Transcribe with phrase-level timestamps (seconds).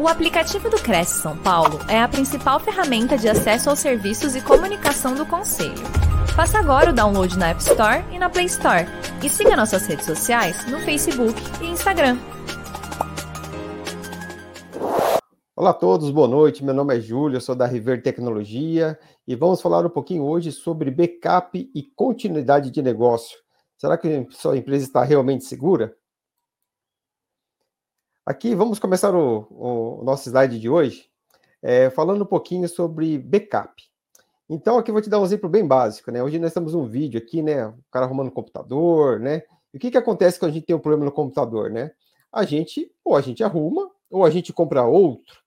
[0.00, 4.40] O aplicativo do Cresce São Paulo é a principal ferramenta de acesso aos serviços e
[4.40, 5.74] comunicação do Conselho.
[6.36, 8.86] Faça agora o download na App Store e na Play Store.
[9.20, 12.16] E siga nossas redes sociais no Facebook e Instagram.
[15.56, 16.64] Olá a todos, boa noite.
[16.64, 18.96] Meu nome é Júlio, sou da River Tecnologia
[19.26, 23.36] e vamos falar um pouquinho hoje sobre backup e continuidade de negócio.
[23.76, 25.92] Será que sua empresa está realmente segura?
[28.28, 31.06] Aqui vamos começar o, o nosso slide de hoje
[31.62, 33.82] é, falando um pouquinho sobre backup.
[34.50, 36.22] Então, aqui eu vou te dar um exemplo bem básico, né?
[36.22, 37.68] Hoje nós temos um vídeo aqui, né?
[37.68, 39.44] O cara arrumando o computador, né?
[39.72, 41.90] E o que, que acontece quando a gente tem um problema no computador, né?
[42.30, 45.38] A gente, ou a gente arruma, ou a gente compra outro,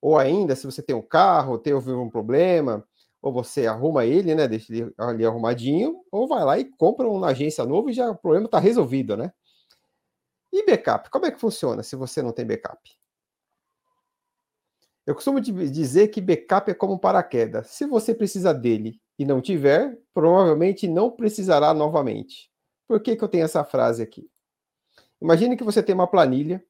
[0.00, 2.84] ou ainda, se você tem um carro, tem um problema,
[3.20, 4.46] ou você arruma ele, né?
[4.46, 8.16] Deixa ele ali arrumadinho, ou vai lá e compra uma agência nova e já o
[8.16, 9.32] problema está resolvido, né?
[10.60, 11.08] E backup?
[11.08, 12.78] Como é que funciona se você não tem backup?
[15.06, 17.68] Eu costumo dizer que backup é como um paraquedas.
[17.68, 22.50] Se você precisa dele e não tiver, provavelmente não precisará novamente.
[22.86, 24.28] Por que, que eu tenho essa frase aqui?
[25.20, 26.62] Imagine que você tem uma planilha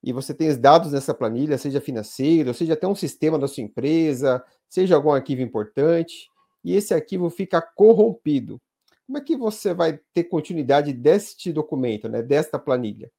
[0.00, 3.64] e você tem os dados nessa planilha, seja financeiro, seja até um sistema da sua
[3.64, 6.28] empresa, seja algum arquivo importante,
[6.62, 8.62] e esse arquivo fica corrompido.
[9.06, 13.10] Como é que você vai ter continuidade deste documento, né, desta planilha?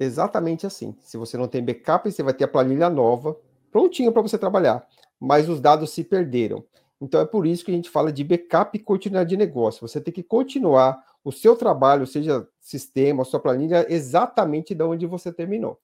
[0.00, 0.96] Exatamente assim.
[1.02, 3.38] Se você não tem backup, você vai ter a planilha nova,
[3.70, 4.88] prontinha para você trabalhar,
[5.20, 6.64] mas os dados se perderam.
[6.98, 9.86] Então é por isso que a gente fala de backup e continuidade de negócio.
[9.86, 15.30] Você tem que continuar o seu trabalho, seja sistema, sua planilha, exatamente de onde você
[15.30, 15.78] terminou.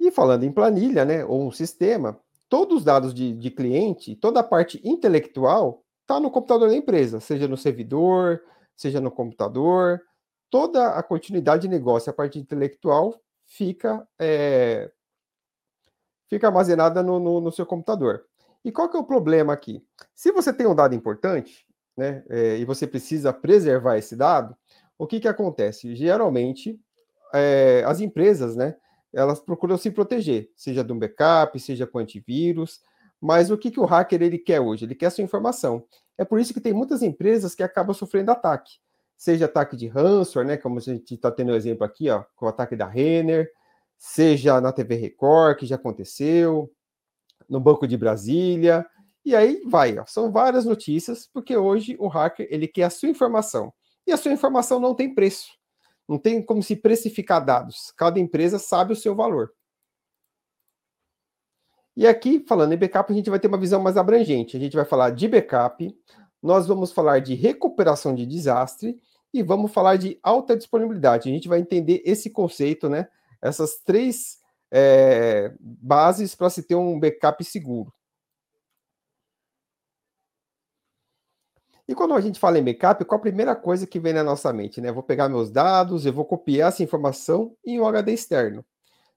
[0.00, 4.40] E falando em planilha, né, ou um sistema, todos os dados de, de cliente, toda
[4.40, 8.42] a parte intelectual está no computador da empresa, seja no servidor,
[8.74, 10.02] seja no computador,
[10.54, 14.88] toda a continuidade de negócio, a parte intelectual, fica, é,
[16.30, 18.24] fica armazenada no, no, no, seu computador.
[18.64, 19.84] E qual que é o problema aqui?
[20.14, 21.66] Se você tem um dado importante,
[21.96, 24.56] né, é, e você precisa preservar esse dado,
[24.96, 25.92] o que, que acontece?
[25.96, 26.80] Geralmente,
[27.34, 28.76] é, as empresas, né,
[29.12, 32.80] elas procuram se proteger, seja de um backup, seja com antivírus,
[33.20, 34.84] mas o que, que o hacker ele quer hoje?
[34.84, 35.84] Ele quer sua informação.
[36.16, 38.74] É por isso que tem muitas empresas que acabam sofrendo ataque,
[39.16, 42.24] seja ataque de ransomware, né, como a gente está tendo o um exemplo aqui, ó,
[42.34, 43.50] com o ataque da Renner,
[43.96, 46.70] seja na TV Record, que já aconteceu,
[47.48, 48.86] no Banco de Brasília,
[49.24, 53.08] e aí vai, ó, são várias notícias, porque hoje o hacker ele quer a sua
[53.08, 53.72] informação,
[54.06, 55.48] e a sua informação não tem preço.
[56.08, 57.92] Não tem como se precificar dados.
[57.96, 59.52] Cada empresa sabe o seu valor.
[61.96, 64.56] E aqui, falando em backup, a gente vai ter uma visão mais abrangente.
[64.56, 65.96] A gente vai falar de backup,
[66.44, 69.00] nós vamos falar de recuperação de desastre
[69.32, 71.30] e vamos falar de alta disponibilidade.
[71.30, 73.08] A gente vai entender esse conceito, né?
[73.40, 74.38] Essas três
[74.70, 77.90] é, bases para se ter um backup seguro.
[81.88, 84.52] E quando a gente fala em backup, qual a primeira coisa que vem na nossa
[84.52, 84.82] mente?
[84.82, 84.92] Né?
[84.92, 88.62] Vou pegar meus dados, eu vou copiar essa informação em um HD externo.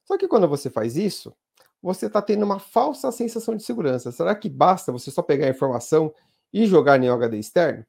[0.05, 1.35] Só que quando você faz isso,
[1.81, 4.11] você está tendo uma falsa sensação de segurança.
[4.11, 6.13] Será que basta você só pegar a informação
[6.53, 7.85] e jogar em HD externo?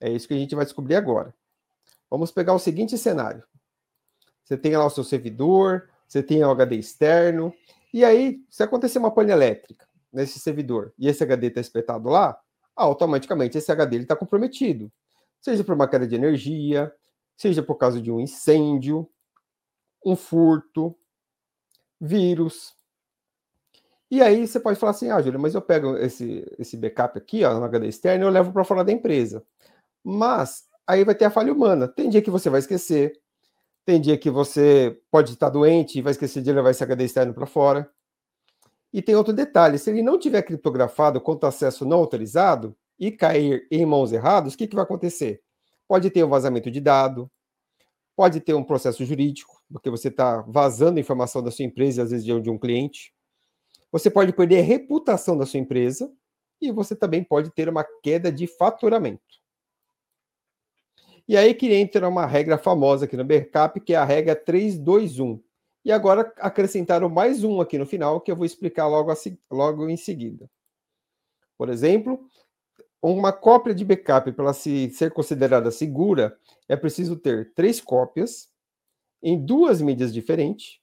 [0.00, 1.34] É isso que a gente vai descobrir agora.
[2.10, 3.42] Vamos pegar o seguinte cenário.
[4.44, 7.52] Você tem lá o seu servidor, você tem o HD externo,
[7.92, 12.38] e aí, se acontecer uma pane elétrica nesse servidor e esse HD está espetado lá,
[12.76, 14.92] automaticamente esse HD está comprometido.
[15.40, 16.92] Seja por uma queda de energia,
[17.36, 19.08] seja por causa de um incêndio,
[20.04, 20.96] um furto,
[22.00, 22.74] vírus.
[24.10, 27.44] E aí você pode falar assim, ah, Júlio, mas eu pego esse, esse backup aqui,
[27.44, 29.44] ó, no HD externo, e eu levo para fora da empresa.
[30.02, 31.86] Mas aí vai ter a falha humana.
[31.86, 33.20] Tem dia que você vai esquecer,
[33.84, 37.34] tem dia que você pode estar doente e vai esquecer de levar esse HD externo
[37.34, 37.90] para fora.
[38.92, 43.66] E tem outro detalhe: se ele não tiver criptografado quanto acesso não autorizado e cair
[43.70, 45.42] em mãos erradas, o que, que vai acontecer?
[45.86, 47.30] Pode ter um vazamento de dado,
[48.16, 52.24] pode ter um processo jurídico, porque você está vazando informação da sua empresa, às vezes
[52.24, 53.14] de um cliente.
[53.90, 56.12] Você pode perder a reputação da sua empresa
[56.60, 59.22] e você também pode ter uma queda de faturamento.
[61.26, 65.42] E aí que entra uma regra famosa aqui no backup, que é a regra 321.
[65.84, 69.12] E agora acrescentaram mais um aqui no final, que eu vou explicar logo,
[69.50, 70.50] logo em seguida.
[71.56, 72.26] Por exemplo,
[73.02, 76.36] uma cópia de backup, para se ser considerada segura,
[76.68, 78.48] é preciso ter três cópias
[79.22, 80.80] em duas mídias diferentes.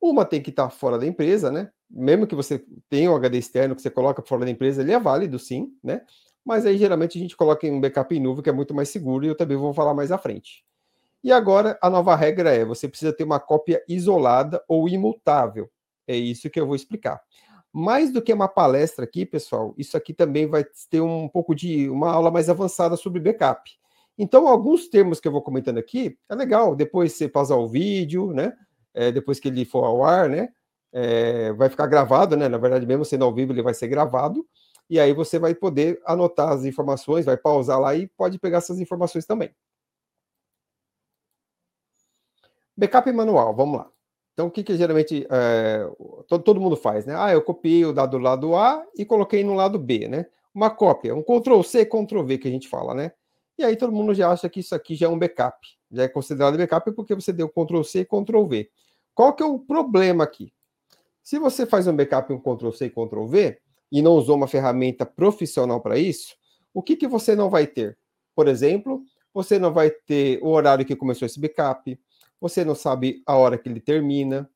[0.00, 1.72] Uma tem que estar fora da empresa, né?
[1.90, 4.98] Mesmo que você tenha um HD externo que você coloca fora da empresa, ele é
[4.98, 6.02] válido, sim, né?
[6.44, 8.88] Mas aí geralmente a gente coloca em um backup em nuvem que é muito mais
[8.88, 10.64] seguro e eu também vou falar mais à frente.
[11.22, 15.68] E agora a nova regra é: você precisa ter uma cópia isolada ou imutável.
[16.06, 17.20] É isso que eu vou explicar.
[17.72, 21.90] Mais do que uma palestra aqui, pessoal, isso aqui também vai ter um pouco de
[21.90, 23.70] uma aula mais avançada sobre backup.
[24.16, 28.32] Então, alguns termos que eu vou comentando aqui, é legal, depois você pausar o vídeo,
[28.32, 28.54] né?
[28.94, 30.48] É, depois que ele for ao ar, né?
[30.98, 32.48] É, vai ficar gravado, né?
[32.48, 34.46] Na verdade, mesmo sendo ao vivo, ele vai ser gravado.
[34.88, 38.80] E aí você vai poder anotar as informações, vai pausar lá e pode pegar essas
[38.80, 39.54] informações também.
[42.74, 43.90] Backup manual, vamos lá.
[44.32, 45.86] Então, o que, que geralmente é,
[46.28, 47.14] todo, todo, mundo faz, né?
[47.14, 50.26] Ah, eu copiei o dado do lado A e coloquei no lado B, né?
[50.54, 53.12] Uma cópia, um Ctrl-C, Ctrl-V que a gente fala, né?
[53.58, 55.58] E aí todo mundo já acha que isso aqui já é um backup.
[55.90, 58.70] Já é considerado backup porque você deu Ctrl-C e Ctrl-V.
[59.14, 60.52] Qual que é o problema aqui?
[61.26, 63.58] Se você faz um backup um Ctrl-C e Ctrl-V
[63.90, 66.36] e não usou uma ferramenta profissional para isso,
[66.72, 67.98] o que, que você não vai ter?
[68.32, 69.02] Por exemplo,
[69.34, 71.98] você não vai ter o horário que começou esse backup,
[72.40, 74.48] você não sabe a hora que ele termina,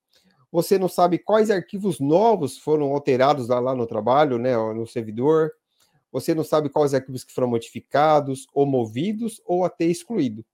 [0.52, 5.50] você não sabe quais arquivos novos foram alterados lá, lá no trabalho, né, no servidor,
[6.12, 10.44] você não sabe quais arquivos que foram modificados, ou movidos, ou até excluídos.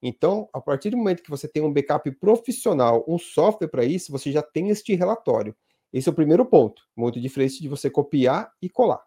[0.00, 4.10] Então, a partir do momento que você tem um backup profissional, um software para isso,
[4.10, 5.54] você já tem este relatório.
[5.92, 9.02] Esse é o primeiro ponto, muito diferente de você copiar e colar.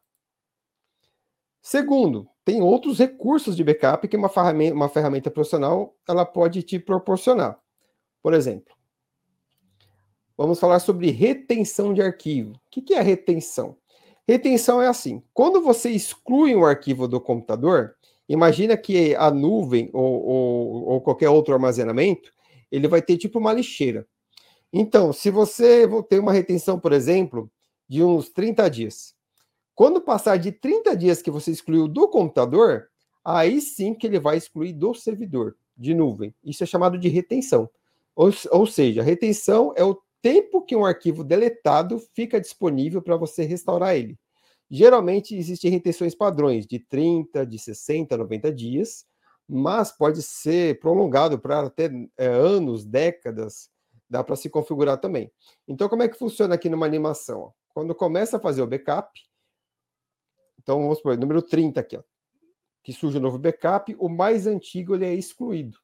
[1.62, 6.80] Segundo, tem outros recursos de backup que uma ferramenta, uma ferramenta profissional ela pode te
[6.80, 7.60] proporcionar.
[8.24, 8.74] Por exemplo,
[10.38, 12.54] vamos falar sobre retenção de arquivo.
[12.54, 13.78] O que é retenção?
[14.28, 17.96] Retenção é assim: quando você exclui um arquivo do computador,
[18.28, 22.31] imagina que a nuvem ou, ou, ou qualquer outro armazenamento,
[22.72, 24.08] ele vai ter tipo uma lixeira.
[24.71, 27.51] Então, se você tem uma retenção, por exemplo,
[27.88, 29.16] de uns 30 dias,
[29.74, 32.89] quando passar de 30 dias que você excluiu do computador,
[33.24, 36.33] aí sim que ele vai excluir do servidor de nuvem.
[36.44, 37.69] Isso é chamado de retenção.
[38.16, 43.44] Ou, ou seja, retenção é o tempo que um arquivo deletado fica disponível para você
[43.44, 44.19] restaurar ele.
[44.69, 49.06] Geralmente existem retenções padrões de 30, de 60, 90 dias,
[49.48, 53.69] mas pode ser prolongado para até é, anos, décadas,
[54.10, 55.32] dá para se configurar também.
[55.68, 57.54] Então, como é que funciona aqui numa animação?
[57.70, 59.20] Quando começa a fazer o backup,
[60.60, 62.04] então vamos supor, número 30 aqui, ó,
[62.84, 65.78] que surge o um novo backup, o mais antigo ele é excluído.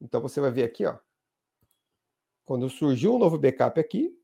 [0.00, 0.98] Então você vai ver aqui, ó,
[2.44, 4.16] quando surgiu um novo backup aqui,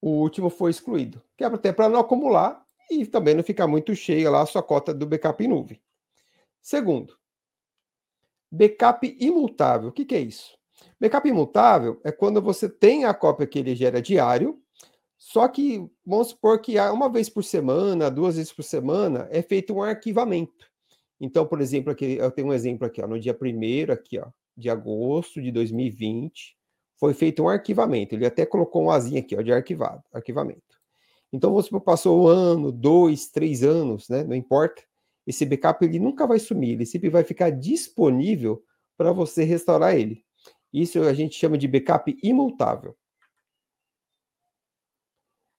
[0.00, 1.22] o último foi excluído.
[1.36, 4.62] Que é até para não acumular e também não ficar muito cheia lá a sua
[4.62, 5.82] cota do backup em nuvem.
[6.62, 7.18] Segundo,
[8.50, 9.90] backup imutável.
[9.90, 10.57] O que, que é isso?
[11.00, 14.60] Backup imutável é quando você tem a cópia que ele gera diário,
[15.16, 19.74] só que vamos supor que uma vez por semana, duas vezes por semana, é feito
[19.74, 20.66] um arquivamento.
[21.20, 24.28] Então, por exemplo, aqui eu tenho um exemplo aqui, ó, no dia 1 aqui, ó,
[24.56, 26.56] de agosto de 2020,
[26.96, 28.14] foi feito um arquivamento.
[28.14, 30.78] Ele até colocou um azinho aqui, ó, de arquivado, arquivamento.
[31.32, 34.24] Então, você passou um ano, dois, três anos, né?
[34.24, 34.82] Não importa.
[35.26, 38.62] Esse backup ele nunca vai sumir, ele sempre vai ficar disponível
[38.96, 40.24] para você restaurar ele.
[40.72, 42.96] Isso a gente chama de backup imutável.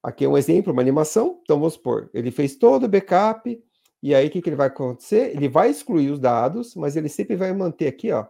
[0.04, 1.40] Aqui é um exemplo, uma animação.
[1.44, 3.62] Então, vamos supor, ele fez todo o backup,
[4.02, 5.36] e aí o que, que ele vai acontecer?
[5.36, 8.26] Ele vai excluir os dados, mas ele sempre vai manter aqui, ó,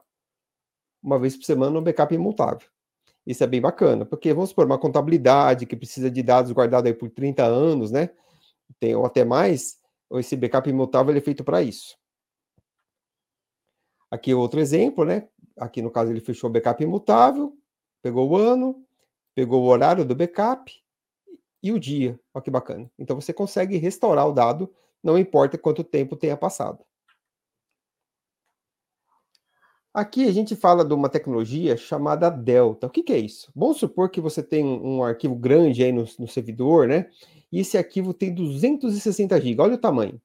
[1.01, 2.67] uma vez por semana, um backup imutável.
[3.25, 6.97] Isso é bem bacana, porque vamos supor, uma contabilidade que precisa de dados guardados aí
[6.97, 8.09] por 30 anos, né?
[8.79, 9.77] Tem, ou até mais,
[10.13, 11.98] esse backup imutável é feito para isso.
[14.11, 15.27] Aqui outro exemplo, né?
[15.57, 17.53] Aqui no caso ele fechou o backup imutável,
[18.01, 18.83] pegou o ano,
[19.35, 20.71] pegou o horário do backup
[21.61, 22.19] e o dia.
[22.33, 22.89] Olha que bacana.
[22.97, 24.73] Então você consegue restaurar o dado,
[25.03, 26.83] não importa quanto tempo tenha passado.
[29.93, 32.87] Aqui a gente fala de uma tecnologia chamada Delta.
[32.87, 33.51] O que, que é isso?
[33.55, 37.09] Vamos supor que você tem um arquivo grande aí no, no servidor, né?
[37.51, 39.61] E esse arquivo tem 260 GB.
[39.61, 40.21] Olha o tamanho.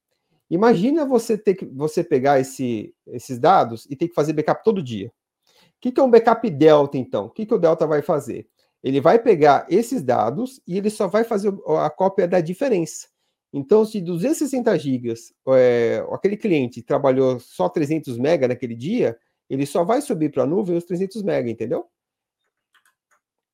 [0.54, 4.80] Imagina você ter que você pegar esse, esses dados e ter que fazer backup todo
[4.80, 5.08] dia.
[5.08, 7.26] O que, que é um backup Delta, então?
[7.26, 8.48] O que, que o Delta vai fazer?
[8.80, 13.08] Ele vai pegar esses dados e ele só vai fazer a cópia da diferença.
[13.52, 15.14] Então, se 260 GB,
[15.56, 19.18] é, aquele cliente trabalhou só 300 MB naquele dia,
[19.50, 21.84] ele só vai subir para a nuvem os 300 MB, entendeu?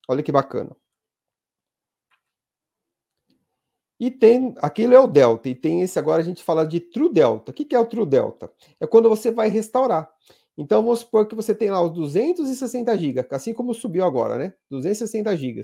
[0.06, 0.76] Olha que bacana.
[4.00, 7.12] E tem, aquilo é o delta, e tem esse agora a gente fala de true
[7.12, 7.50] delta.
[7.50, 8.50] O que é o true delta?
[8.80, 10.10] É quando você vai restaurar.
[10.56, 14.54] Então vamos supor que você tem lá os 260 GB, assim como subiu agora, né?
[14.70, 15.62] 260 GB.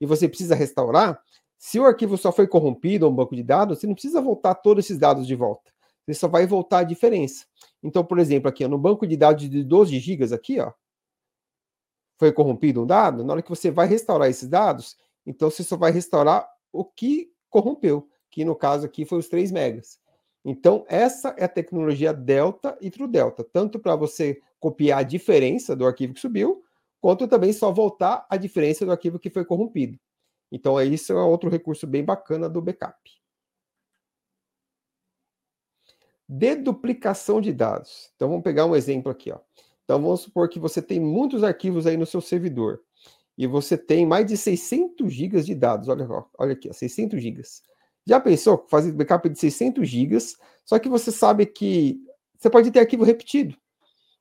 [0.00, 1.20] E você precisa restaurar.
[1.58, 4.54] Se o arquivo só foi corrompido ou um banco de dados, você não precisa voltar
[4.54, 5.70] todos esses dados de volta.
[6.06, 7.44] Você só vai voltar a diferença.
[7.82, 10.72] Então, por exemplo, aqui ó, no banco de dados de 12 gigas aqui, ó,
[12.18, 15.76] foi corrompido um dado, na hora que você vai restaurar esses dados, então você só
[15.76, 20.00] vai restaurar o que corrompeu, que no caso aqui foi os 3 megas.
[20.44, 25.76] Então, essa é a tecnologia Delta e True Delta, tanto para você copiar a diferença
[25.76, 26.64] do arquivo que subiu,
[27.00, 29.96] quanto também só voltar a diferença do arquivo que foi corrompido.
[30.50, 32.98] Então, é isso é outro recurso bem bacana do backup.
[36.28, 38.10] Deduplicação de dados.
[38.16, 39.30] Então, vamos pegar um exemplo aqui.
[39.30, 39.38] Ó.
[39.84, 42.82] Então, vamos supor que você tem muitos arquivos aí no seu servidor
[43.36, 45.88] e você tem mais de 600 gigas de dados.
[45.88, 46.06] Olha,
[46.38, 47.62] olha aqui, ó, 600 gigas.
[48.06, 50.36] Já pensou fazer backup de 600 gigas?
[50.64, 51.98] Só que você sabe que
[52.38, 53.56] você pode ter arquivo repetido.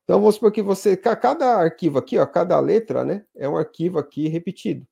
[0.03, 3.99] Então vamos supor que você cada arquivo aqui, ó, cada letra, né, é um arquivo
[3.99, 4.85] aqui repetido.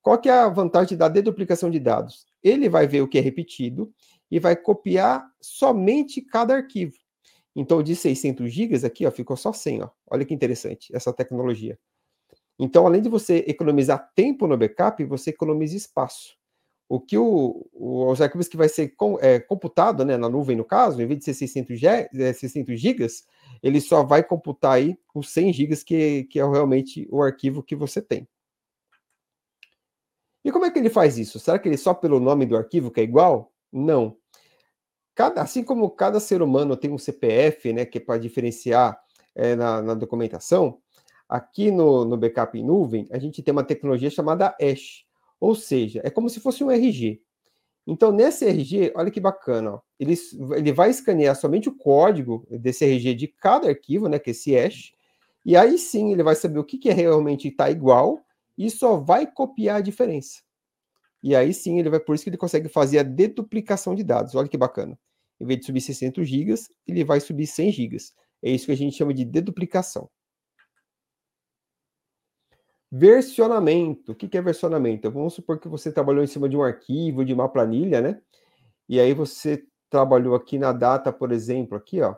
[0.00, 2.26] Qual que é a vantagem da deduplicação de dados?
[2.42, 3.92] Ele vai ver o que é repetido
[4.30, 6.94] e vai copiar somente cada arquivo.
[7.54, 9.90] Então de 600 gigas aqui, ó, ficou só 100, ó.
[10.10, 11.78] Olha que interessante essa tecnologia.
[12.58, 16.36] Então, além de você economizar tempo no backup, você economiza espaço.
[16.88, 20.56] O que o, o, os arquivos que vai ser com, é, computado né, na nuvem,
[20.56, 21.80] no caso, em vez de ser 600,
[22.36, 23.24] 600 gigas,
[23.62, 27.74] ele só vai computar aí os 100 gigas, que, que é realmente o arquivo que
[27.74, 28.28] você tem.
[30.44, 31.38] E como é que ele faz isso?
[31.38, 33.52] Será que ele só pelo nome do arquivo que é igual?
[33.72, 34.16] Não.
[35.14, 38.98] Cada, assim como cada ser humano tem um CPF, né, que é para diferenciar
[39.34, 40.78] é, na, na, documentação,
[41.28, 45.04] aqui no, no backup em nuvem, a gente tem uma tecnologia chamada Hash.
[45.40, 47.20] Ou seja, é como se fosse um RG.
[47.86, 50.14] Então, nesse RG, olha que bacana, ó, ele,
[50.56, 54.54] ele vai escanear somente o código desse RG de cada arquivo, né, que é esse
[54.54, 54.92] hash,
[55.44, 58.20] e aí sim ele vai saber o que, que é realmente está igual
[58.56, 60.42] e só vai copiar a diferença.
[61.22, 64.34] E aí sim ele vai, por isso que ele consegue fazer a deduplicação de dados.
[64.34, 64.98] Olha que bacana.
[65.40, 68.14] Em vez de subir 600 gigas, ele vai subir 100 gigas.
[68.42, 70.08] É isso que a gente chama de deduplicação.
[72.94, 74.12] Versionamento.
[74.12, 75.10] O que é versionamento?
[75.10, 78.20] Vamos supor que você trabalhou em cima de um arquivo, de uma planilha, né?
[78.86, 82.16] E aí você trabalhou aqui na data, por exemplo, aqui, ó.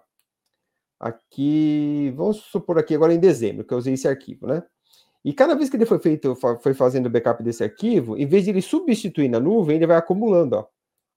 [0.98, 4.64] Aqui, vamos supor aqui agora em dezembro, que eu usei esse arquivo, né?
[5.24, 8.42] E cada vez que ele foi feito, foi fazendo o backup desse arquivo, em vez
[8.42, 10.66] de ele substituir na nuvem, ele vai acumulando, ó.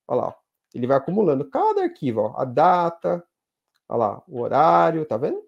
[0.07, 0.33] Olha lá, ó.
[0.71, 2.39] Ele vai acumulando cada arquivo, ó.
[2.39, 3.23] A data,
[3.89, 5.41] olha lá, o horário, tá vendo?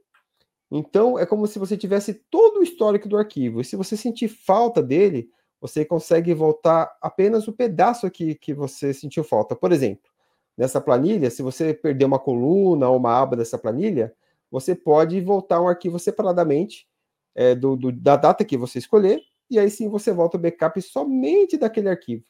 [0.72, 3.62] Então, é como se você tivesse todo o histórico do arquivo.
[3.62, 5.30] E se você sentir falta dele,
[5.62, 9.56] você consegue voltar apenas o pedaço aqui que você sentiu falta.
[9.56, 10.10] Por exemplo,
[10.58, 14.14] nessa planilha, se você perder uma coluna ou uma aba dessa planilha,
[14.52, 16.88] você pode voltar um arquivo separadamente
[17.36, 20.82] é, do, do, da data que você escolher, e aí sim você volta o backup
[20.82, 22.24] somente daquele arquivo.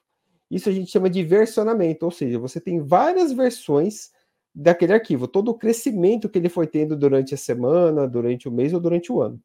[0.49, 4.11] Isso a gente chama de versionamento, ou seja, você tem várias versões
[4.53, 8.73] daquele arquivo, todo o crescimento que ele foi tendo durante a semana, durante o mês
[8.73, 9.39] ou durante o ano.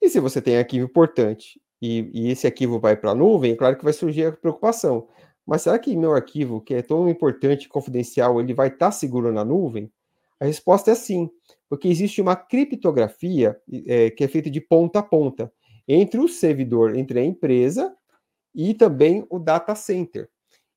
[0.00, 3.76] E se você tem arquivo importante e, e esse arquivo vai para a nuvem, claro
[3.76, 5.08] que vai surgir a preocupação.
[5.46, 8.92] Mas será que meu arquivo, que é tão importante e confidencial, ele vai estar tá
[8.92, 9.90] seguro na nuvem?
[10.40, 11.28] A resposta é sim,
[11.68, 15.52] porque existe uma criptografia é, que é feita de ponta a ponta
[15.86, 17.96] entre o servidor, entre a empresa
[18.54, 20.28] e também o data center.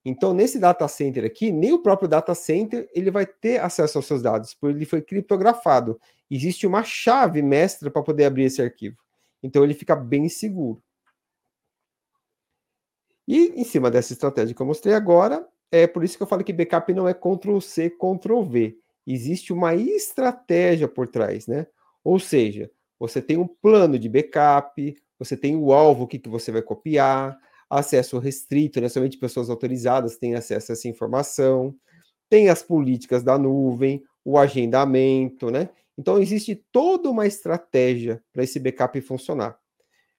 [0.03, 4.05] Então, nesse data center aqui, nem o próprio data center ele vai ter acesso aos
[4.07, 5.99] seus dados, porque ele foi criptografado.
[6.29, 8.97] Existe uma chave mestra para poder abrir esse arquivo.
[9.43, 10.81] Então, ele fica bem seguro.
[13.27, 16.43] E em cima dessa estratégia que eu mostrei agora, é por isso que eu falo
[16.43, 18.77] que backup não é Ctrl-C, Ctrl-V.
[19.07, 21.65] Existe uma estratégia por trás, né?
[22.03, 22.69] Ou seja,
[23.00, 27.38] você tem um plano de backup, você tem o alvo, que, que você vai copiar,
[27.69, 28.89] acesso restrito, né?
[28.89, 31.74] somente pessoas autorizadas têm acesso a essa informação,
[32.29, 35.69] tem as políticas da nuvem, o agendamento, né?
[36.01, 39.55] Então existe toda uma estratégia para esse backup funcionar.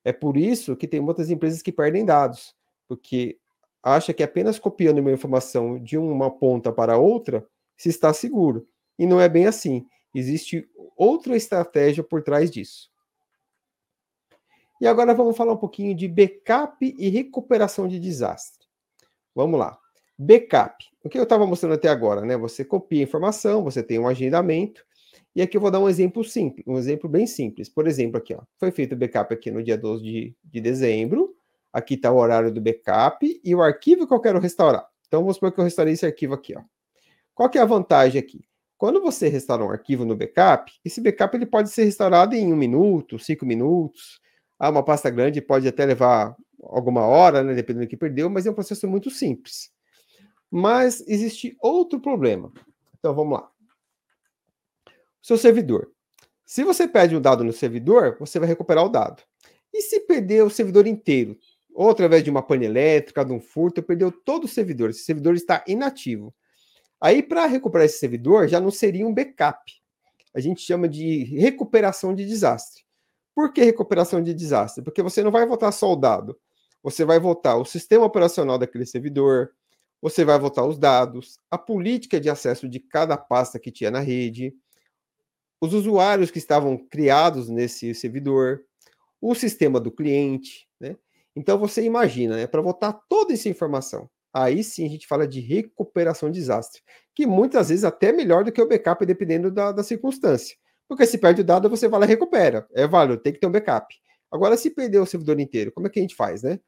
[0.05, 2.55] É por isso que tem muitas empresas que perdem dados,
[2.87, 3.37] porque
[3.83, 7.45] acha que apenas copiando uma informação de uma ponta para outra
[7.77, 8.65] se está seguro.
[8.97, 9.85] E não é bem assim.
[10.15, 12.89] Existe outra estratégia por trás disso.
[14.81, 18.69] E agora vamos falar um pouquinho de backup e recuperação de desastre.
[19.35, 19.77] Vamos lá.
[20.17, 20.77] Backup.
[21.03, 22.37] O que eu estava mostrando até agora, né?
[22.37, 24.87] Você copia a informação, você tem um agendamento.
[25.35, 27.69] E aqui eu vou dar um exemplo simples, um exemplo bem simples.
[27.69, 31.35] Por exemplo, aqui, ó, foi feito o backup aqui no dia 12 de, de dezembro.
[31.73, 34.87] Aqui está o horário do backup e o arquivo que eu quero restaurar.
[35.09, 36.63] Então, vamos supor que eu restaurei esse arquivo aqui, ó.
[37.35, 38.45] Qual que é a vantagem aqui?
[38.77, 42.57] Quando você restaura um arquivo no backup, esse backup ele pode ser restaurado em um
[42.57, 44.21] minuto, cinco minutos,
[44.59, 48.45] ah, uma pasta grande pode até levar alguma hora, né, dependendo do que perdeu, mas
[48.45, 49.71] é um processo muito simples.
[50.51, 52.53] Mas existe outro problema.
[52.99, 53.52] Então vamos lá.
[55.23, 55.91] Seu servidor.
[56.45, 59.23] Se você perde um dado no servidor, você vai recuperar o dado.
[59.73, 61.39] E se perder o servidor inteiro,
[61.73, 65.35] ou através de uma pane elétrica, de um furto, perdeu todo o servidor, esse servidor
[65.35, 66.35] está inativo.
[67.01, 69.73] Aí, para recuperar esse servidor, já não seria um backup.
[70.35, 72.85] A gente chama de recuperação de desastre.
[73.35, 74.85] Por que recuperação de desastre?
[74.85, 76.39] Porque você não vai voltar só o dado,
[76.83, 79.53] você vai voltar o sistema operacional daquele servidor,
[80.03, 84.01] você vai voltar os dados, a política de acesso de cada pasta que tinha na
[84.01, 84.55] rede,
[85.63, 88.65] os usuários que estavam criados nesse servidor,
[89.21, 90.97] o sistema do cliente, né?
[91.37, 95.39] Então você imagina, né, para voltar toda essa informação, aí sim a gente fala de
[95.39, 96.83] recuperação de desastre,
[97.15, 100.57] que muitas vezes até é melhor do que o backup, dependendo da, da circunstância.
[100.89, 102.67] Porque se perde o dado, você vai lá e recupera.
[102.75, 103.95] É válido, tem que ter um backup.
[104.33, 106.59] Agora, se perder o servidor inteiro, como é que a gente faz, né?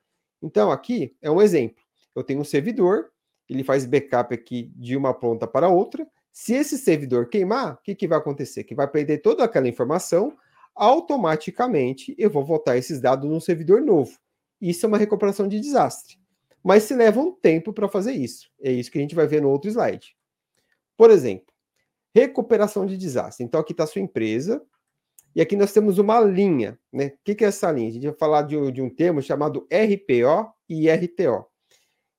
[0.41, 1.83] Então, aqui é um exemplo.
[2.15, 3.11] Eu tenho um servidor,
[3.49, 6.07] ele faz backup aqui de uma ponta para outra.
[6.37, 8.65] Se esse servidor queimar, o que, que vai acontecer?
[8.65, 10.37] Que vai perder toda aquela informação,
[10.75, 14.19] automaticamente eu vou voltar esses dados num servidor novo.
[14.61, 16.19] Isso é uma recuperação de desastre.
[16.61, 18.51] Mas se leva um tempo para fazer isso.
[18.61, 20.17] É isso que a gente vai ver no outro slide.
[20.97, 21.55] Por exemplo,
[22.13, 23.45] recuperação de desastre.
[23.45, 24.61] Então, aqui está a sua empresa,
[25.37, 26.77] e aqui nós temos uma linha.
[26.93, 27.07] Né?
[27.07, 27.91] O que, que é essa linha?
[27.91, 31.47] A gente vai falar de, de um termo chamado RPO e RTO.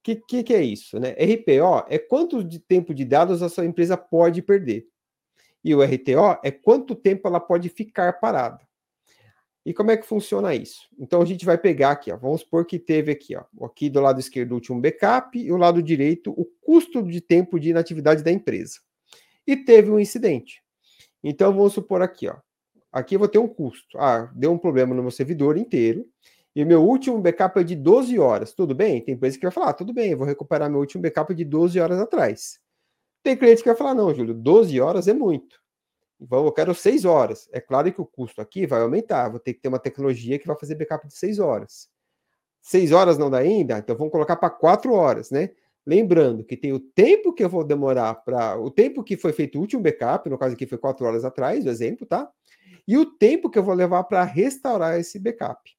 [0.06, 1.00] Que, que, que, é isso?
[1.00, 1.14] Né?
[1.14, 4.86] RPO é quanto de tempo de dados a sua empresa pode perder.
[5.64, 8.64] E o RTO é quanto tempo ela pode ficar parada.
[9.66, 10.88] E como é que funciona isso?
[11.00, 14.00] Então a gente vai pegar aqui, ó, vamos supor que teve aqui, ó, aqui do
[14.00, 18.24] lado esquerdo o último backup e o lado direito o custo de tempo de inatividade
[18.24, 18.78] da empresa.
[19.48, 20.62] E teve um incidente.
[21.24, 22.36] Então vamos supor aqui, ó,
[22.92, 23.98] aqui eu vou ter um custo.
[23.98, 26.06] Ah, deu um problema no meu servidor inteiro
[26.56, 28.54] e meu último backup é de 12 horas.
[28.54, 29.02] Tudo bem?
[29.02, 31.80] Tem empresa que vai falar, ah, tudo bem, vou recuperar meu último backup de 12
[31.80, 32.60] horas atrás.
[33.22, 35.60] Tem cliente que vai falar, não, Júlio, 12 horas é muito.
[36.20, 37.50] Então, eu quero 6 horas.
[37.52, 39.30] É claro que o custo aqui vai aumentar.
[39.30, 41.90] Vou ter que ter uma tecnologia que vai fazer backup de 6 horas.
[42.62, 43.78] 6 horas não dá ainda?
[43.78, 45.52] Então vamos colocar para 4 horas, né?
[45.86, 48.58] Lembrando que tem o tempo que eu vou demorar para.
[48.58, 51.66] O tempo que foi feito o último backup, no caso aqui foi 4 horas atrás,
[51.66, 52.30] o exemplo, tá?
[52.88, 55.75] E o tempo que eu vou levar para restaurar esse backup.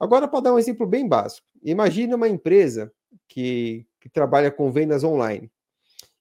[0.00, 2.92] Agora, para dar um exemplo bem básico, imagine uma empresa
[3.28, 5.50] que, que trabalha com vendas online.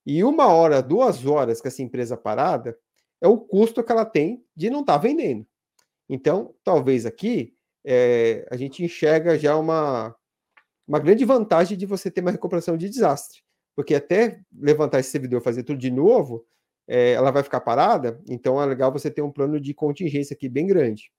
[0.06, 2.78] E uma hora, duas horas que essa empresa parada
[3.22, 5.46] é o custo que ela tem de não estar tá vendendo.
[6.10, 7.54] Então, talvez aqui
[7.86, 10.16] é, a gente enxerga já uma,
[10.88, 13.42] uma grande vantagem de você ter uma recuperação de desastre.
[13.76, 16.46] Porque até levantar esse servidor fazer tudo de novo,
[16.88, 20.50] é, ela vai ficar parada, então é legal você ter um plano de contingência aqui
[20.50, 21.12] bem grande.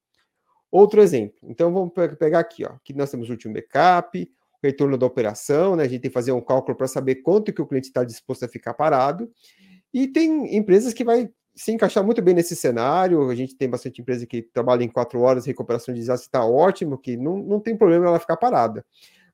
[0.75, 4.29] Outro exemplo, então vamos pegar aqui, ó, aqui nós temos o último backup,
[4.61, 5.85] retorno da operação, né?
[5.85, 8.45] A gente tem que fazer um cálculo para saber quanto que o cliente está disposto
[8.45, 9.31] a ficar parado.
[9.93, 13.31] E tem empresas que vai se encaixar muito bem nesse cenário.
[13.31, 16.99] A gente tem bastante empresa que trabalha em quatro horas, recuperação de desastre está ótimo,
[16.99, 18.85] que não, não tem problema ela ficar parada.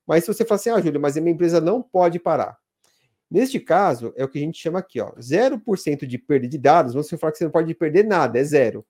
[0.05, 2.55] Mas se você falar assim, ah, Júlio, mas a minha empresa não pode parar.
[3.31, 6.93] Neste caso, é o que a gente chama aqui, ó, 0% de perda de dados,
[6.93, 8.85] você falar que você não pode perder nada, é zero.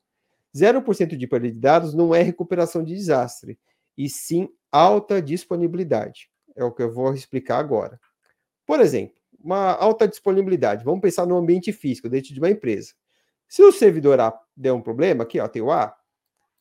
[0.55, 3.59] 0% de perda de dados não é recuperação de desastre,
[3.97, 6.29] e sim alta disponibilidade.
[6.55, 7.99] É o que eu vou explicar agora.
[8.65, 10.83] Por exemplo, uma alta disponibilidade.
[10.83, 12.93] Vamos pensar no ambiente físico dentro de uma empresa.
[13.47, 15.95] Se o servidor A der um problema, aqui ó, tem o A,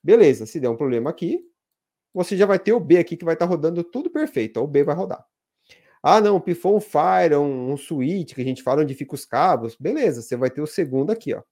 [0.02, 0.46] beleza.
[0.46, 1.44] Se der um problema aqui,
[2.12, 4.58] você já vai ter o B aqui que vai estar tá rodando tudo perfeito.
[4.58, 5.24] Ó, o B vai rodar.
[6.02, 9.24] Ah, não, pifou um Fire, um, um switch, que a gente fala onde fica os
[9.24, 9.76] cabos.
[9.76, 11.42] Beleza, você vai ter o segundo aqui, ó.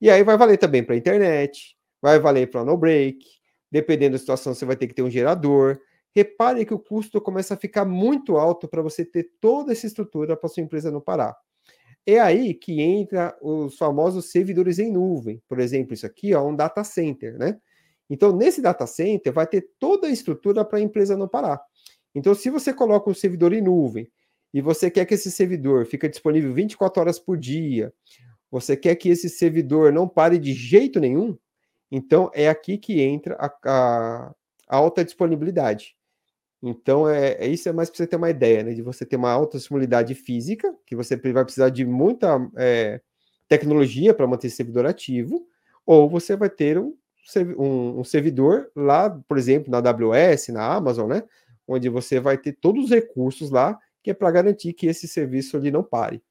[0.00, 3.18] E aí vai valer também para a internet, vai valer para no break.
[3.70, 5.78] Dependendo da situação, você vai ter que ter um gerador.
[6.14, 10.36] Repare que o custo começa a ficar muito alto para você ter toda essa estrutura
[10.36, 11.36] para sua empresa não parar.
[12.06, 15.42] É aí que entra os famosos servidores em nuvem.
[15.46, 17.58] Por exemplo, isso aqui é um data center, né?
[18.08, 21.60] Então, nesse data center, vai ter toda a estrutura para a empresa não parar.
[22.14, 24.10] Então, se você coloca um servidor em nuvem
[24.54, 27.92] e você quer que esse servidor fique disponível 24 horas por dia,
[28.50, 31.36] você quer que esse servidor não pare de jeito nenhum,
[31.90, 34.34] então é aqui que entra a, a,
[34.68, 35.96] alta disponibilidade.
[36.62, 38.74] Então, é, é, isso é mais para você ter uma ideia, né?
[38.74, 43.00] De você ter uma alta disponibilidade física, que você vai precisar de muita é,
[43.48, 45.46] tecnologia para manter esse servidor ativo,
[45.86, 46.96] ou você vai ter um,
[47.56, 51.22] um, um, servidor lá, por exemplo, na AWS, na Amazon, né?
[51.66, 55.56] Onde você vai ter todos os recursos lá, que é para garantir que esse serviço
[55.56, 56.22] ali não pare.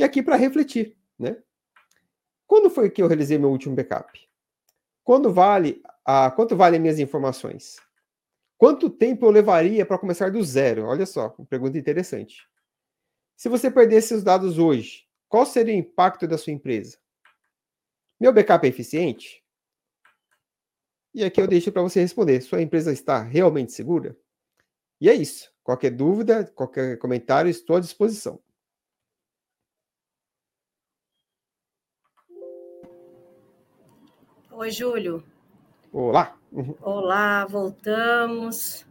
[0.00, 1.36] E aqui para refletir, né?
[2.46, 4.18] Quando foi que eu realizei meu último backup?
[5.04, 7.76] Quando vale a, quanto valem minhas informações?
[8.56, 10.86] Quanto tempo eu levaria para começar do zero?
[10.86, 12.48] Olha só, uma pergunta interessante.
[13.36, 16.96] Se você perdesse os dados hoje, qual seria o impacto da sua empresa?
[18.18, 19.44] Meu backup é eficiente?
[21.12, 22.40] E aqui eu deixo para você responder.
[22.40, 24.16] Sua empresa está realmente segura?
[24.98, 25.52] E é isso.
[25.62, 28.42] Qualquer dúvida, qualquer comentário, estou à disposição.
[34.60, 35.24] Oi, Júlio.
[35.90, 36.36] Olá.
[36.82, 38.84] Olá, voltamos.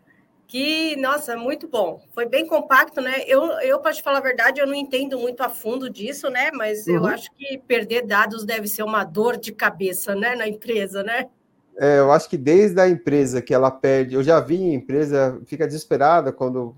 [0.47, 2.01] Que, nossa, muito bom.
[2.12, 3.21] Foi bem compacto, né?
[3.27, 6.49] Eu, eu para te falar a verdade, eu não entendo muito a fundo disso, né?
[6.51, 6.95] Mas uhum.
[6.95, 11.29] eu acho que perder dados deve ser uma dor de cabeça, né, na empresa, né?
[11.77, 15.67] É, eu acho que desde a empresa que ela perde, eu já vi empresa fica
[15.67, 16.75] desesperada quando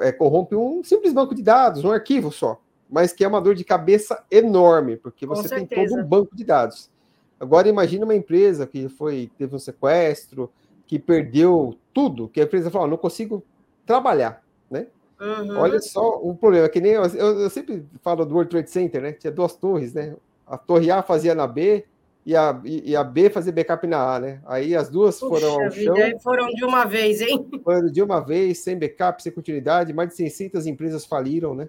[0.00, 2.58] é, corrompe um simples banco de dados, um arquivo só,
[2.88, 6.42] mas que é uma dor de cabeça enorme, porque você tem todo um banco de
[6.42, 6.93] dados.
[7.38, 10.50] Agora imagine uma empresa que foi teve um sequestro,
[10.86, 13.44] que perdeu tudo, que a empresa falou, não consigo
[13.86, 14.86] trabalhar, né?
[15.20, 15.58] Uhum.
[15.58, 19.02] Olha só o problema, que nem eu, eu, eu, sempre falo do World Trade Center,
[19.02, 19.12] né?
[19.12, 20.16] Tinha duas torres, né?
[20.46, 21.84] A torre A fazia na B
[22.26, 24.40] e a, e a B fazia backup na A, né?
[24.46, 25.94] Aí as duas Puxa foram ao chão.
[26.20, 27.46] Foram de uma vez, hein?
[27.62, 31.68] Foram de uma vez, sem backup, sem continuidade, mais de 600 empresas faliram, né?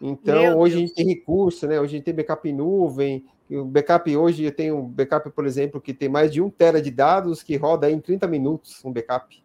[0.00, 0.84] Então, Meu hoje Deus.
[0.84, 1.80] a gente tem recurso, né?
[1.80, 3.24] Hoje a gente tem backup em nuvem,
[3.56, 6.90] o backup hoje tem um backup, por exemplo, que tem mais de um tera de
[6.90, 9.42] dados que roda em 30 minutos um backup.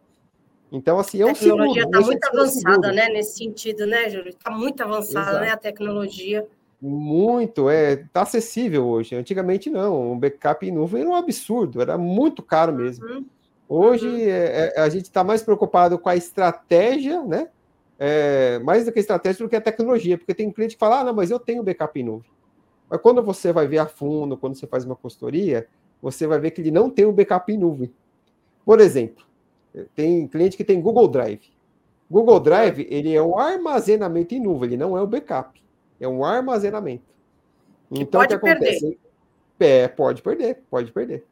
[0.70, 4.28] Então, assim, é um A tecnologia está muito avançada, né, nesse sentido, né, Júlio?
[4.28, 5.44] Está muito avançada, Exato.
[5.44, 6.46] né, a tecnologia.
[6.80, 9.16] Muito, é, tá acessível hoje.
[9.16, 13.04] Antigamente não, um backup em nuvem era um absurdo, era muito caro mesmo.
[13.06, 13.24] Uhum.
[13.68, 14.16] Hoje uhum.
[14.18, 17.48] É, é, a gente está mais preocupado com a estratégia, né?
[17.98, 21.00] É, mais do que a estratégia do que a tecnologia, porque tem cliente que fala,
[21.00, 22.30] ah, não, mas eu tenho backup em nuvem.
[22.88, 25.66] Mas quando você vai ver a fundo, quando você faz uma consultoria,
[26.00, 27.92] você vai ver que ele não tem um backup em nuvem.
[28.64, 29.24] Por exemplo,
[29.94, 31.50] tem cliente que tem Google Drive.
[32.10, 35.62] Google Drive, ele é um armazenamento em nuvem, ele não é o backup.
[36.00, 37.04] É um armazenamento.
[37.90, 38.80] Então, pode o que acontece?
[38.80, 38.98] Perder.
[39.60, 41.24] É, pode perder, pode perder.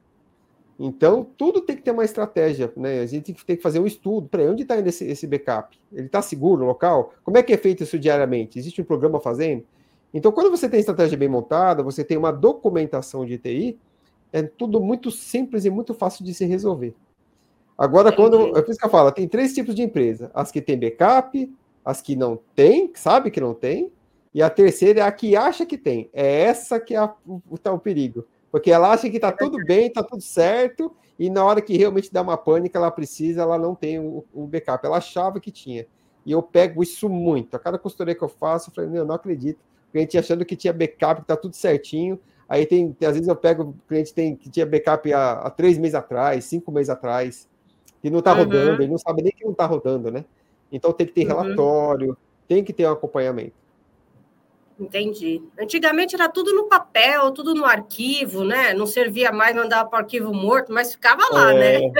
[0.78, 3.00] Então, tudo tem que ter uma estratégia, né?
[3.00, 4.28] A gente tem que fazer um estudo.
[4.28, 5.78] Para onde está esse, esse backup?
[5.90, 7.14] Ele está seguro no local?
[7.24, 8.58] Como é que é feito isso diariamente?
[8.58, 9.64] Existe um programa fazendo?
[10.12, 13.78] Então, quando você tem estratégia bem montada, você tem uma documentação de TI,
[14.32, 16.94] é tudo muito simples e muito fácil de se resolver.
[17.76, 18.56] Agora, quando.
[18.56, 21.52] É por isso que eu falo, tem três tipos de empresa: as que têm backup,
[21.84, 23.92] as que não têm, sabe que não tem,
[24.32, 26.08] e a terceira é a que acha que tem.
[26.12, 28.26] É essa que é a, o, tá o perigo.
[28.50, 32.12] Porque ela acha que está tudo bem, está tudo certo, e na hora que realmente
[32.12, 34.86] dá uma pânica, ela precisa, ela não tem o, o backup.
[34.86, 35.86] Ela achava que tinha.
[36.24, 37.54] E eu pego isso muito.
[37.54, 39.60] A cada consultoria que eu faço, eu falei, eu não acredito
[39.92, 42.18] cliente achando que tinha backup, que tá tudo certinho.
[42.48, 45.50] Aí tem, tem às vezes eu pego o cliente tem, que tinha backup há, há
[45.50, 47.48] três meses atrás, cinco meses atrás,
[48.00, 48.38] que não está uhum.
[48.38, 50.24] rodando, ele não sabe nem que não está rodando, né?
[50.70, 51.40] Então tem que ter uhum.
[51.40, 53.54] relatório, tem que ter um acompanhamento.
[54.78, 55.42] Entendi.
[55.58, 58.74] Antigamente era tudo no papel, tudo no arquivo, né?
[58.74, 61.92] Não servia mais, mandava para o arquivo morto, mas ficava lá, é, né?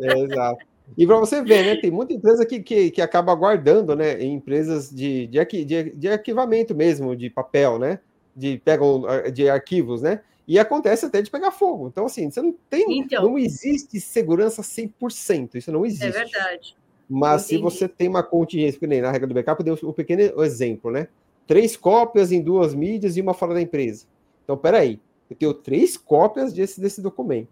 [0.00, 0.66] É, exato.
[0.96, 1.76] E para você ver, né?
[1.76, 4.20] Tem muita empresa que, que, que acaba guardando, né?
[4.20, 7.98] Em empresas de, de, de, de arquivamento mesmo, de papel, né?
[8.34, 10.20] De pegam de arquivos, né?
[10.46, 11.88] E acontece até de pegar fogo.
[11.88, 12.98] Então, assim, você não tem.
[12.98, 15.56] Então, não existe segurança 100%.
[15.56, 16.06] Isso não é existe.
[16.06, 16.76] É verdade.
[17.08, 17.56] Mas Entendi.
[17.56, 20.90] se você tem uma contingência, que nem na regra do backup, deu um pequeno exemplo,
[20.90, 21.08] né?
[21.46, 24.06] Três cópias em duas mídias e uma fora da empresa.
[24.44, 27.48] Então, peraí, eu tenho três cópias desse, desse documento.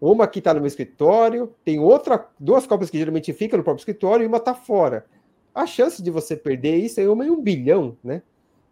[0.00, 3.82] Uma que está no meu escritório, tem outra, duas cópias que geralmente ficam no próprio
[3.82, 5.04] escritório e uma está fora.
[5.54, 8.22] A chance de você perder isso é uma em um bilhão, né?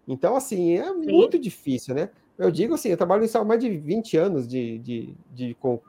[0.06, 1.12] Então, assim, é Sim.
[1.12, 2.08] muito difícil, né?
[2.38, 5.80] Eu digo assim, eu trabalho nisso há mais de 20 anos de, de, de com,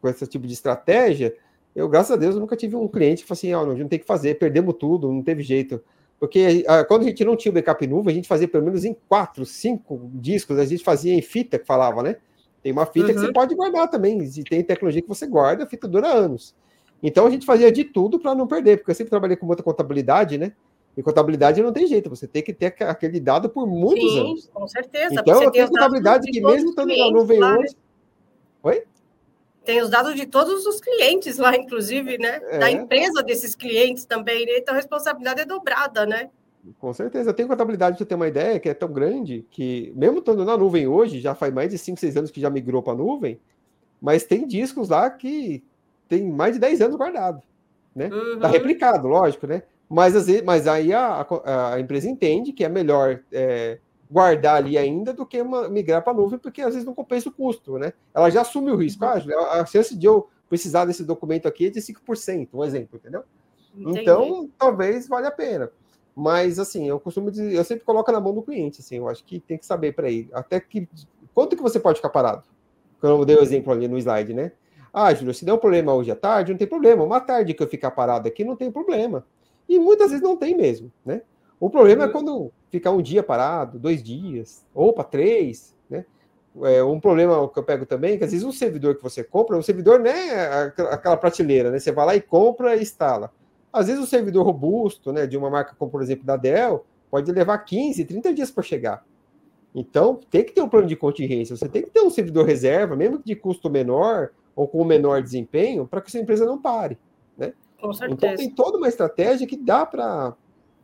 [0.00, 1.36] com, esse tipo de estratégia.
[1.76, 4.06] Eu, graças a Deus, nunca tive um cliente que falou assim, oh, não, tem que
[4.06, 5.80] fazer, perdemos tudo, não teve jeito.
[6.18, 8.84] Porque ah, quando a gente não tinha o backup nuvem, a gente fazia pelo menos
[8.84, 12.16] em quatro, cinco discos, a gente fazia em fita, que falava, né?
[12.62, 13.14] Tem uma fita uhum.
[13.14, 13.32] que você uhum.
[13.32, 14.22] pode guardar também.
[14.22, 16.54] E tem tecnologia que você guarda, a fita dura anos.
[17.02, 19.62] Então a gente fazia de tudo para não perder, porque eu sempre trabalhei com muita
[19.62, 20.52] contabilidade, né?
[20.96, 24.50] E contabilidade não tem jeito, você tem que ter aquele dado por muitos Sim, anos.
[24.52, 25.14] com certeza.
[25.14, 27.74] Então eu tenho contabilidade que mesmo estando na nuvem lá, hoje.
[27.74, 27.80] Né?
[28.64, 28.84] Oi?
[29.64, 32.40] Tem os dados de todos os clientes lá, inclusive, né?
[32.48, 32.58] É.
[32.58, 34.58] Da empresa desses clientes também, né?
[34.58, 36.28] Então a responsabilidade é dobrada, né?
[36.78, 37.30] Com certeza.
[37.30, 40.56] Eu tenho contabilidade, para ter uma ideia, que é tão grande que, mesmo estando na
[40.56, 43.40] nuvem hoje, já faz mais de 5, 6 anos que já migrou para a nuvem,
[44.00, 45.64] mas tem discos lá que
[46.08, 47.42] tem mais de 10 anos guardado.
[47.94, 48.08] Né?
[48.08, 48.38] Tá uhum.
[48.40, 49.62] Tá replicado, lógico, né?
[49.88, 53.78] Mas, mas aí a, a, a empresa entende que é melhor é,
[54.10, 57.28] guardar ali ainda do que uma, migrar para a nuvem, porque às vezes não compensa
[57.28, 57.92] o custo, né?
[58.14, 59.04] Ela já assume o risco.
[59.04, 59.20] Ah,
[59.60, 63.22] a chance de eu precisar desse documento aqui é de 5%, um exemplo, entendeu?
[63.76, 64.00] Entendi.
[64.00, 65.70] Então, talvez valha a pena.
[66.14, 69.24] Mas, assim, eu costumo dizer, eu sempre coloco na mão do cliente, assim, eu acho
[69.24, 70.28] que tem que saber para ele.
[70.32, 70.88] Até que.
[71.32, 72.42] Quanto que você pode ficar parado?
[73.00, 74.52] Quando eu dei o exemplo ali no slide, né?
[74.92, 77.04] Ah, Júlio, se der um problema hoje à tarde, não tem problema.
[77.04, 79.24] Uma tarde que eu ficar parado aqui, não tem problema.
[79.68, 81.22] E muitas vezes não tem mesmo, né?
[81.60, 82.12] O problema é uhum.
[82.12, 86.04] quando ficar um dia parado, dois dias, ou para três, né?
[86.62, 89.56] É, um problema que eu pego também, que às vezes um servidor que você compra,
[89.56, 91.78] o servidor não é aquela prateleira, né?
[91.78, 93.30] Você vai lá e compra e instala.
[93.72, 97.30] Às vezes um servidor robusto, né, de uma marca como, por exemplo, da Dell, pode
[97.30, 99.04] levar 15, 30 dias para chegar.
[99.74, 101.56] Então, tem que ter um plano de contingência.
[101.56, 105.86] Você tem que ter um servidor reserva, mesmo de custo menor ou com menor desempenho,
[105.86, 106.98] para que sua empresa não pare.
[107.38, 107.52] Né?
[107.80, 108.14] Com certeza.
[108.14, 110.34] Então, tem toda uma estratégia que dá para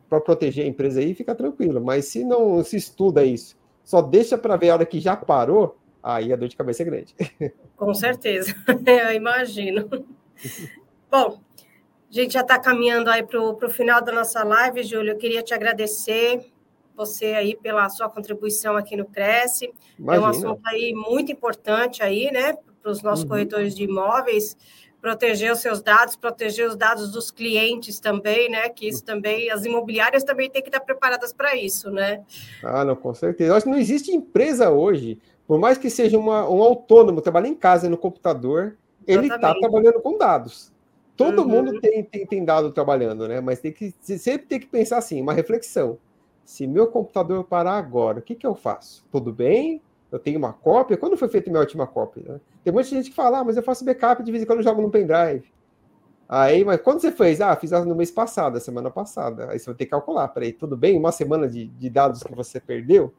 [0.09, 1.83] proteger a empresa aí e ficar tranquilo.
[1.83, 5.77] Mas se não se estuda isso, só deixa para ver a hora que já parou,
[6.01, 7.15] aí a dor de cabeça é grande.
[7.75, 9.89] Com certeza, eu imagino.
[11.11, 11.39] Bom,
[12.09, 15.11] a gente já está caminhando aí para o final da nossa live, Júlio.
[15.11, 16.51] Eu queria te agradecer
[16.95, 19.71] você aí pela sua contribuição aqui no Cresce.
[19.99, 20.25] Imagina.
[20.25, 23.29] É um assunto aí muito importante aí, né, para os nossos uhum.
[23.29, 24.57] corretores de imóveis,
[24.99, 28.67] proteger os seus dados, proteger os dados dos clientes também, né?
[28.69, 32.23] Que isso também, as imobiliárias também têm que estar preparadas para isso, né?
[32.63, 33.51] Ah, não, com certeza.
[33.51, 37.47] Eu acho que não existe empresa hoje, por mais que seja uma, um autônomo, trabalha
[37.47, 40.73] em casa no computador, ele está trabalhando com dados.
[41.17, 41.47] Todo uhum.
[41.47, 43.41] mundo tem, tem, tem, dado trabalhando, né?
[43.41, 45.97] Mas tem que sempre tem que pensar assim, uma reflexão.
[46.45, 49.03] Se meu computador parar agora, o que, que eu faço?
[49.11, 49.81] Tudo bem?
[50.11, 50.95] Eu tenho uma cópia?
[50.95, 52.23] Quando foi feita minha última cópia?
[52.25, 52.39] Né?
[52.63, 54.63] Tem muita gente que fala, ah, mas eu faço backup de vez em quando eu
[54.63, 55.51] jogo no pendrive.
[56.29, 57.41] Aí, mas quando você fez?
[57.41, 59.49] Ah, fiz no mês passado, semana passada.
[59.49, 60.27] Aí você vai ter que calcular.
[60.27, 60.97] Peraí, tudo bem?
[60.97, 63.13] Uma semana de, de dados que você perdeu?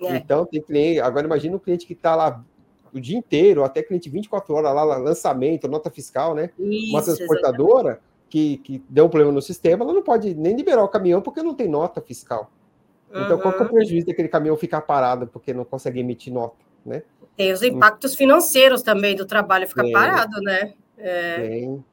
[0.00, 0.16] É.
[0.16, 1.00] Então, tem cliente.
[1.00, 2.44] Agora, imagina um cliente que está lá
[2.92, 6.50] o dia inteiro, até cliente 24 horas lá, lançamento, nota fiscal, né?
[6.58, 10.82] Isso, Uma transportadora que, que deu um problema no sistema, ela não pode nem liberar
[10.82, 12.50] o caminhão porque não tem nota fiscal.
[13.10, 13.42] Então, uhum.
[13.42, 17.02] qual que é o prejuízo daquele caminhão ficar parado porque não consegue emitir nota, né?
[17.36, 20.72] Tem os impactos financeiros também do trabalho ficar parado, né?
[20.96, 21.36] É.
[21.36, 21.84] Tem.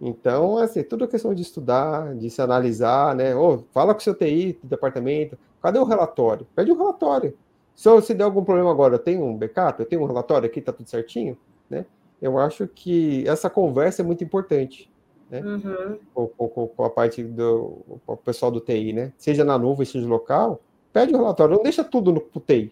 [0.00, 3.34] Então, assim, tudo é questão de estudar, de se analisar, né?
[3.34, 6.46] Ou fala com o seu TI do departamento, cadê o relatório?
[6.54, 7.36] Pede um relatório.
[7.80, 10.46] Se, eu, se der algum problema agora, eu tenho um backup, eu tenho um relatório
[10.46, 11.34] aqui, tá tudo certinho,
[11.70, 11.86] né?
[12.20, 14.92] Eu acho que essa conversa é muito importante,
[15.30, 15.40] né?
[15.40, 15.98] Uhum.
[16.12, 19.14] Com, com, com, a parte do o pessoal do TI, né?
[19.16, 20.60] Seja na nuvem, seja local,
[20.92, 22.70] pede o um relatório, não deixa tudo no TI.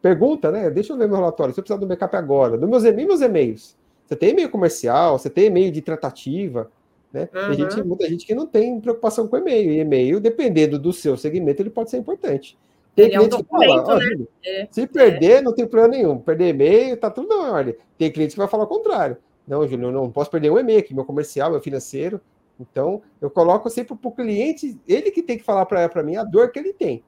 [0.00, 0.70] Pergunta, né?
[0.70, 1.52] Deixa eu ver meu relatório.
[1.52, 3.76] Se eu precisar do backup agora, dos meus, meus e-mails.
[4.06, 6.70] Você tem e-mail comercial, você tem e-mail de tratativa,
[7.12, 7.28] né?
[7.30, 7.48] Uhum.
[7.48, 9.70] Tem gente, muita gente que não tem preocupação com e-mail.
[9.70, 12.56] E e-mail, dependendo do seu segmento, ele pode ser importante.
[12.94, 14.26] Tem ele cliente é um que fala, né?
[14.44, 15.42] é, se perder, é.
[15.42, 16.18] não tem problema nenhum.
[16.18, 17.74] Perder e-mail, tá tudo na ordem.
[17.98, 19.16] Tem cliente que vai falar o contrário.
[19.46, 22.20] Não, Júlio, não posso perder um e-mail aqui, meu comercial, meu financeiro.
[22.58, 26.22] Então, eu coloco sempre para o cliente, ele que tem que falar para mim a
[26.22, 27.02] dor que ele tem.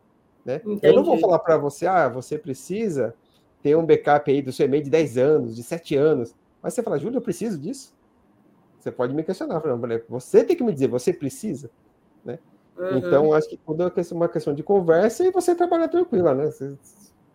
[0.45, 0.61] Né?
[0.83, 3.15] Eu não vou falar para você, ah, você precisa
[3.63, 6.35] ter um backup aí do seu e-mail de 10 anos, de 7 anos.
[6.63, 7.95] Mas você fala, Júlio, eu preciso disso?
[8.79, 9.61] Você pode me questionar.
[10.09, 11.71] Você tem que me dizer, você precisa?
[12.25, 12.39] Né?
[12.79, 12.99] Uhum.
[12.99, 16.47] Então, acho que tudo é uma questão de conversa e você trabalha tranquila, né?
[16.47, 16.77] Você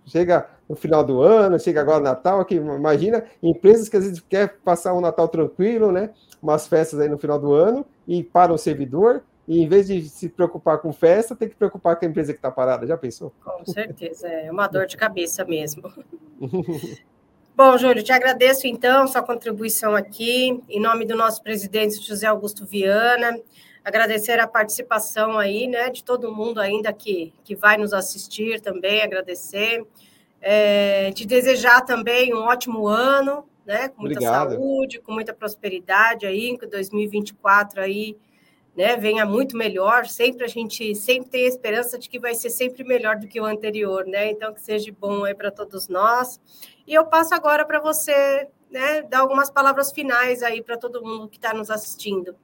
[0.06, 4.58] chega no final do ano, chega agora Natal, aqui, imagina empresas que às vezes quer
[4.64, 6.12] passar um Natal tranquilo, né?
[6.42, 10.08] Umas festas aí no final do ano e para o servidor, e em vez de
[10.08, 12.86] se preocupar com festa, tem que preocupar com a empresa que está parada.
[12.86, 13.34] Já pensou?
[13.44, 15.92] Com certeza, é uma dor de cabeça mesmo.
[17.58, 22.66] Bom, Júlio, te agradeço então sua contribuição aqui, em nome do nosso presidente José Augusto
[22.66, 23.38] Viana
[23.84, 29.02] agradecer a participação aí, né, de todo mundo ainda que, que vai nos assistir também,
[29.02, 29.86] agradecer.
[30.40, 34.52] É, te desejar também um ótimo ano, né, com muita Obrigado.
[34.52, 38.18] saúde, com muita prosperidade aí, que 2024 aí,
[38.76, 40.08] né, venha muito melhor.
[40.08, 43.40] Sempre a gente sempre tem a esperança de que vai ser sempre melhor do que
[43.40, 44.32] o anterior, né?
[44.32, 46.40] Então que seja bom aí para todos nós.
[46.88, 51.28] E eu passo agora para você, né, dar algumas palavras finais aí para todo mundo
[51.28, 52.36] que está nos assistindo.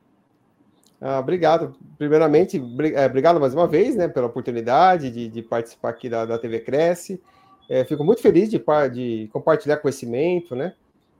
[1.00, 1.76] Ah, obrigado.
[1.98, 2.58] Primeiramente,
[2.96, 6.60] é, obrigado mais uma vez né, pela oportunidade de, de participar aqui da, da TV
[6.60, 7.22] Cresce.
[7.70, 10.56] É, fico muito feliz de, de compartilhar conhecimento.
[10.56, 10.74] Né?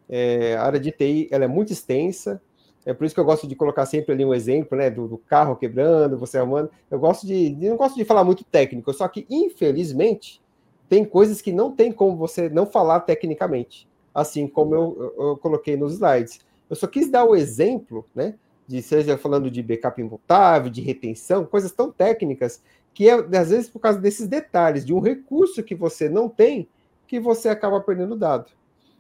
[0.10, 2.42] É, a área de TI ela é muito extensa,
[2.88, 5.18] é por isso que eu gosto de colocar sempre ali um exemplo né, do, do
[5.18, 6.72] carro quebrando, você arrumando.
[6.90, 10.42] Eu gosto de, de, não gosto de falar muito técnico, só que infelizmente
[10.88, 15.38] tem coisas que não tem como você não falar tecnicamente, assim como eu, eu, eu
[15.38, 16.40] coloquei nos slides.
[16.70, 18.36] Eu só quis dar o exemplo, né?
[18.68, 22.62] De seja falando de backup imutável, de retenção, coisas tão técnicas
[22.94, 26.68] que é às vezes por causa desses detalhes de um recurso que você não tem
[27.08, 28.52] que você acaba perdendo dado.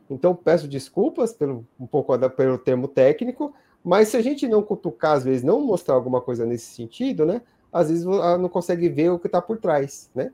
[0.09, 3.53] Então peço desculpas pelo um pouco pelo termo técnico,
[3.83, 7.41] mas se a gente não cutucar às vezes não mostrar alguma coisa nesse sentido, né,
[7.71, 10.31] às vezes não consegue ver o que está por trás, né?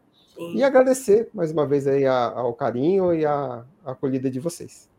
[0.55, 4.89] E agradecer mais uma vez aí ao carinho e a acolhida de vocês.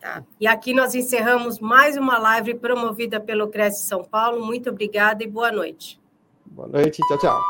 [0.00, 0.24] Tá.
[0.40, 4.44] E aqui nós encerramos mais uma live promovida pelo Cresce São Paulo.
[4.44, 6.00] Muito obrigada e boa noite.
[6.46, 7.40] Boa noite, tchau, tchau.